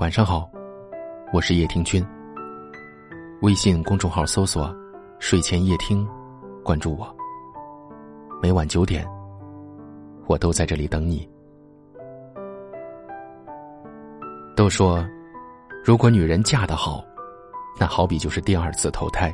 [0.00, 0.50] 晚上好，
[1.30, 2.02] 我是叶听君。
[3.42, 4.74] 微信公众号搜索
[5.20, 6.08] “睡前夜听”，
[6.64, 7.14] 关注我。
[8.40, 9.06] 每晚九点，
[10.26, 11.28] 我都在这里等你。
[14.56, 15.06] 都说，
[15.84, 17.04] 如果女人嫁得好，
[17.78, 19.30] 那好比就是第二次投胎。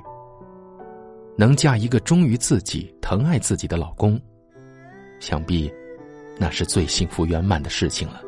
[1.36, 4.20] 能嫁一个忠于自己、疼爱自己的老公，
[5.20, 5.72] 想必
[6.36, 8.20] 那是最幸福圆满的事情了。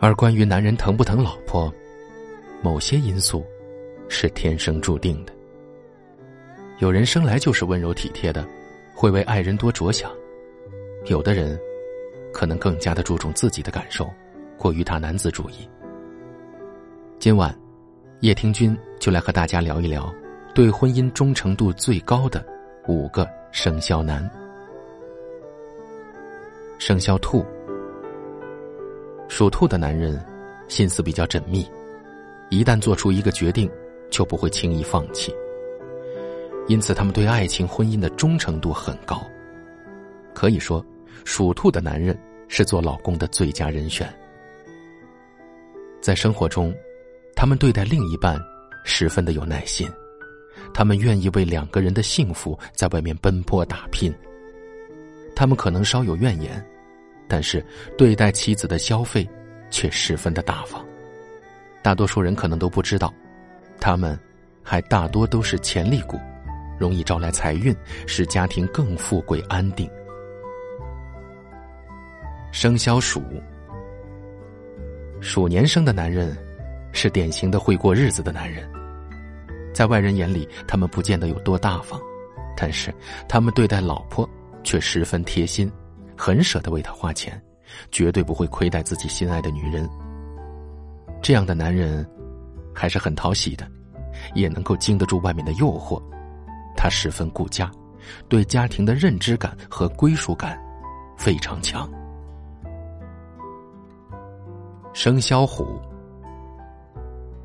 [0.00, 1.72] 而关于男人疼不疼老婆，
[2.62, 3.44] 某些因素
[4.08, 5.32] 是天生注定的。
[6.78, 8.46] 有人生来就是温柔体贴的，
[8.94, 10.08] 会为爱人多着想；
[11.06, 11.58] 有的人
[12.32, 14.08] 可能更加的注重自己的感受，
[14.56, 15.68] 过于大男子主义。
[17.18, 17.52] 今晚，
[18.20, 20.14] 叶听君就来和大家聊一聊。
[20.54, 22.44] 对婚姻忠诚度最高的
[22.88, 24.28] 五个生肖男：
[26.78, 27.44] 生肖兔。
[29.28, 30.18] 属兔的男人
[30.68, 31.68] 心思比较缜密，
[32.48, 33.70] 一旦做出一个决定，
[34.10, 35.32] 就不会轻易放弃。
[36.66, 39.24] 因此，他们对爱情、婚姻的忠诚度很高。
[40.34, 40.84] 可以说，
[41.24, 44.12] 属兔的男人是做老公的最佳人选。
[46.00, 46.74] 在生活中，
[47.34, 48.38] 他们对待另一半
[48.84, 49.88] 十分的有耐心。
[50.74, 54.14] 他们愿意为两个人的幸福在外面奔波打拼。
[55.34, 56.64] 他们可能稍有怨言，
[57.28, 57.64] 但是
[57.96, 59.28] 对待妻子的消费
[59.70, 60.84] 却十分的大方。
[61.82, 63.12] 大多数人可能都不知道，
[63.78, 64.18] 他们
[64.62, 66.18] 还大多都是潜力股，
[66.78, 67.74] 容易招来财运，
[68.06, 69.88] 使家庭更富贵安定。
[72.50, 73.22] 生肖鼠，
[75.20, 76.36] 鼠年生的男人
[76.92, 78.68] 是典型的会过日子的男人。
[79.72, 82.00] 在外人眼里，他们不见得有多大方，
[82.56, 82.92] 但是
[83.28, 84.28] 他们对待老婆
[84.64, 85.70] 却十分贴心，
[86.18, 87.40] 很舍得为她花钱，
[87.92, 89.88] 绝对不会亏待自己心爱的女人。
[91.22, 92.04] 这样的男人
[92.74, 93.66] 还是很讨喜的，
[94.34, 96.02] 也能够经得住外面的诱惑。
[96.76, 97.70] 他十分顾家，
[98.28, 100.58] 对家庭的认知感和归属感
[101.16, 101.88] 非常强。
[104.92, 105.80] 生肖虎，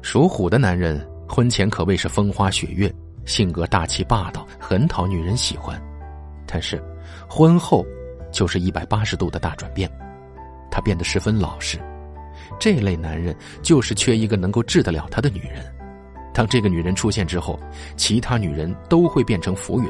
[0.01, 1.07] 属虎的男人。
[1.25, 2.93] 婚前可谓是风花雪月，
[3.25, 5.81] 性格大气霸道，很讨女人喜欢。
[6.45, 6.79] 但是，
[7.27, 7.83] 婚后
[8.33, 9.89] 就是一百八十度的大转变，
[10.69, 11.79] 他变得十分老实。
[12.59, 15.63] 这类男人就是缺一个能够治得了他的女人。
[16.33, 17.57] 当这个女人出现之后，
[17.95, 19.89] 其他女人都会变成浮云。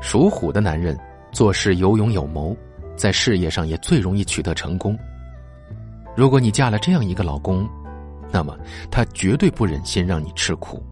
[0.00, 0.98] 属虎的男人
[1.30, 2.56] 做事有勇有谋，
[2.96, 4.98] 在事业上也最容易取得成功。
[6.16, 7.68] 如果你嫁了这样一个老公，
[8.32, 8.56] 那么，
[8.90, 10.82] 他绝对不忍心让你吃苦。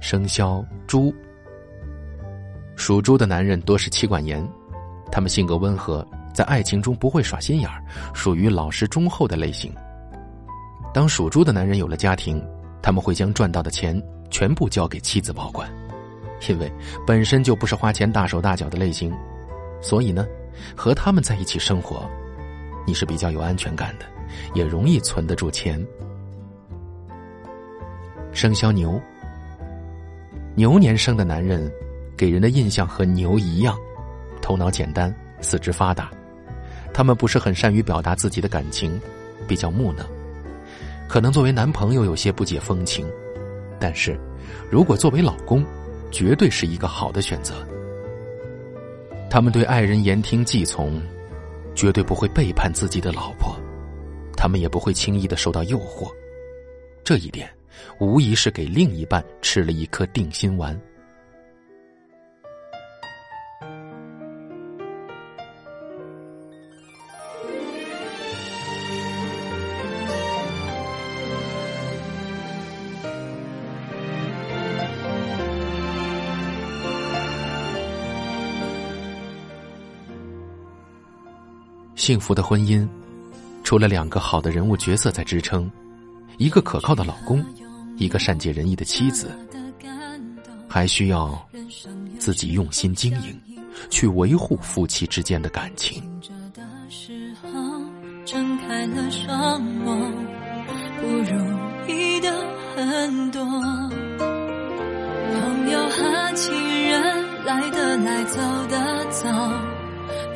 [0.00, 1.14] 生肖猪，
[2.78, 4.42] 属猪的男人多是妻管严，
[5.10, 7.82] 他们性格温和，在爱情中不会耍心眼儿，
[8.14, 9.74] 属于老实忠厚的类型。
[10.94, 12.42] 当属猪的男人有了家庭，
[12.80, 14.00] 他们会将赚到的钱
[14.30, 15.68] 全部交给妻子保管，
[16.48, 16.72] 因为
[17.04, 19.12] 本身就不是花钱大手大脚的类型，
[19.82, 20.24] 所以呢，
[20.76, 22.08] 和他们在一起生活，
[22.86, 24.06] 你是比较有安全感的。
[24.54, 25.84] 也容易存得住钱。
[28.30, 29.00] 生肖牛，
[30.54, 31.72] 牛年生的男人，
[32.18, 33.78] 给人的印象和牛一样，
[34.42, 36.10] 头脑简单，四肢发达。
[36.92, 39.00] 他们不是很善于表达自己的感情，
[39.46, 40.04] 比较木讷，
[41.08, 43.06] 可能作为男朋友有些不解风情，
[43.78, 44.18] 但是，
[44.68, 45.64] 如果作为老公，
[46.10, 47.64] 绝对是一个好的选择。
[49.30, 51.00] 他们对爱人言听计从，
[51.76, 53.56] 绝对不会背叛自己的老婆。
[54.36, 56.10] 他们也不会轻易的受到诱惑，
[57.04, 57.48] 这一点
[58.00, 60.76] 无疑是给另一半吃了一颗定心丸。
[82.08, 82.88] 幸福的婚姻。
[83.62, 85.70] 除了两个好的人物角色在支撑，
[86.38, 87.44] 一个可靠的老公，
[87.98, 89.30] 一个善解人意的妻子，
[90.66, 91.38] 还需要
[92.18, 93.38] 自己用心经营，
[93.90, 96.02] 去维护夫妻之间的感情。
[98.24, 100.10] 睁开了双眸，
[101.02, 102.32] 不如意的
[102.74, 103.44] 很多，
[105.34, 106.54] 朋友和亲
[106.88, 108.40] 人来的来，走
[108.70, 109.77] 的走。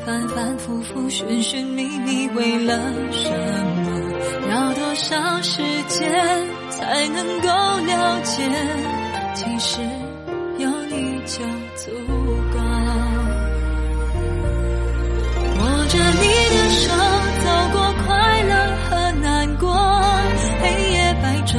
[0.04, 2.76] 反反复复寻寻觅觅为了
[3.12, 6.12] 什么要多少时间
[6.70, 8.42] 才能够了解
[9.34, 9.80] 其实
[10.58, 11.44] 有你就
[11.76, 11.90] 足
[12.52, 12.58] 够
[15.60, 16.88] 握着你的手
[17.44, 19.72] 走过快乐和难过
[20.60, 21.58] 黑夜白昼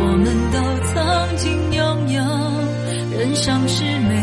[0.00, 0.58] 我们都
[0.92, 2.20] 曾经拥有
[3.18, 4.17] 人生是美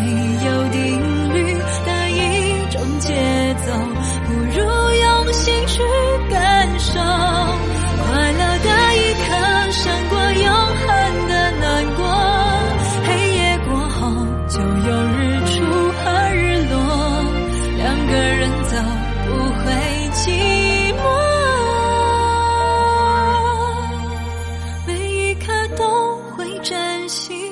[3.66, 3.72] 走
[4.28, 5.82] 不如用心去
[6.30, 9.28] 感受快乐的一刻
[9.72, 10.86] 胜过永恒
[11.28, 11.66] 的难
[11.96, 12.00] 过
[13.06, 14.00] 黑夜过后
[14.48, 15.54] 就有日出
[15.98, 16.40] 和日
[16.70, 16.74] 落
[17.78, 18.78] 两个人走
[19.26, 19.30] 不
[19.60, 19.66] 会
[20.14, 20.22] 寂
[21.02, 21.04] 寞
[24.86, 25.46] 每一刻
[25.76, 25.84] 都
[26.32, 27.52] 会珍惜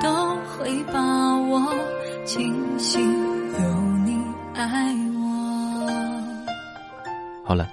[0.00, 0.08] 都
[0.46, 1.74] 会把握
[2.24, 3.00] 庆幸
[3.58, 3.60] 有
[4.04, 4.22] 你
[4.54, 5.07] 爱
[7.48, 7.66] 好了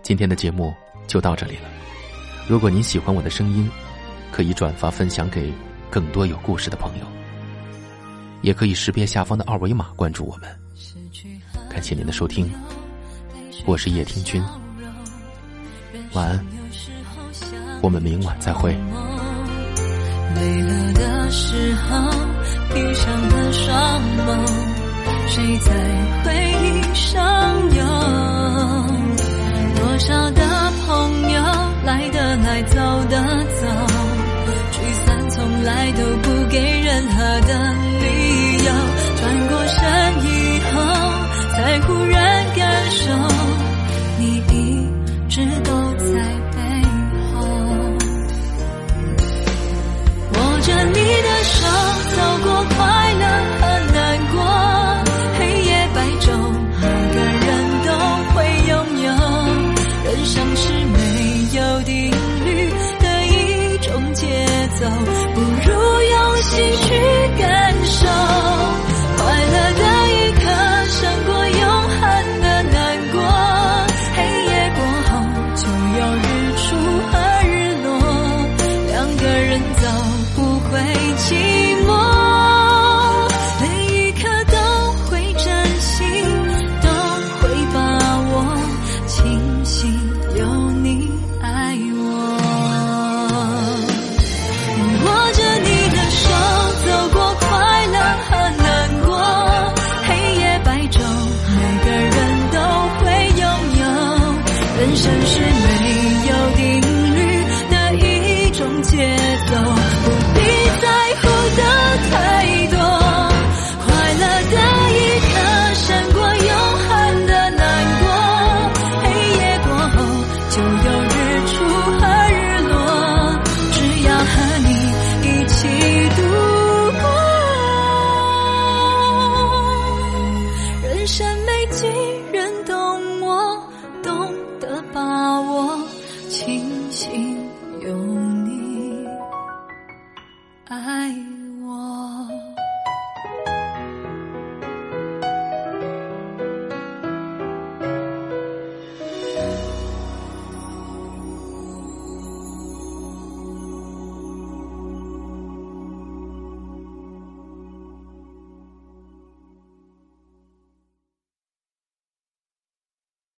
[0.00, 0.72] 今天的节目
[1.08, 1.68] 就到这里了。
[2.46, 3.68] 如果您喜欢我的声音，
[4.30, 5.52] 可以转发分享给
[5.90, 7.06] 更多有故事的朋友，
[8.42, 10.48] 也可以识别下方的二维码关注我们。
[11.68, 12.48] 感谢您的收听，
[13.66, 14.40] 我是叶听君，
[16.12, 16.46] 晚安，
[17.82, 18.70] 我们明晚再会。
[20.36, 22.08] 累了的时候，
[22.72, 24.71] 闭上了双眸，
[25.28, 25.72] 谁在
[26.24, 26.32] 回
[26.62, 27.22] 忆上
[27.74, 27.82] 游？
[29.76, 30.42] 多少的
[30.86, 31.40] 朋友，
[31.84, 32.76] 来的来，走
[33.08, 33.16] 的
[33.60, 33.66] 走，
[34.72, 34.76] 聚
[35.06, 36.81] 散从来都不给